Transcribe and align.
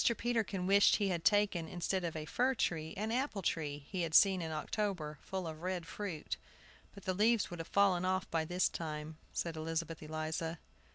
Peterkin 0.17 0.65
wished 0.65 0.95
he 0.95 1.09
had 1.09 1.23
taken, 1.23 1.67
instead 1.67 2.03
of 2.03 2.15
a 2.15 2.25
fir 2.25 2.55
tree, 2.55 2.95
an 2.97 3.11
apple 3.11 3.43
tree 3.43 3.85
he 3.87 4.01
had 4.01 4.15
seen 4.15 4.41
in 4.41 4.51
October, 4.51 5.19
full 5.21 5.45
of 5.45 5.61
red 5.61 5.85
fruit. 5.85 6.37
"But 6.95 7.03
the 7.05 7.13
leaves 7.13 7.51
would 7.51 7.59
have 7.59 7.67
fallen 7.67 8.03
off 8.03 8.27
by 8.31 8.43
this 8.45 8.67
time," 8.67 9.17
said 9.31 9.55
Elizabeth 9.55 10.01
Eliza. 10.01 10.57